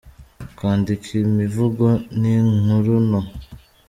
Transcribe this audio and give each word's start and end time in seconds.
Kwandika 0.55 1.07
imivugo 1.23 1.85
n’inkuru 2.19 2.93
nto. 3.07 3.21